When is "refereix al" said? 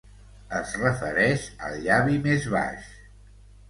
0.85-1.79